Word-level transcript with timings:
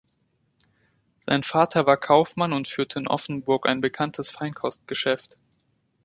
Sein 1.27 1.43
Vater 1.43 1.85
war 1.85 1.95
Kaufmann 1.95 2.53
und 2.53 2.67
führte 2.67 2.97
in 2.97 3.07
Offenburg 3.07 3.69
ein 3.69 3.81
bekanntes 3.81 4.31
Feinkostgeschäft. 4.31 5.35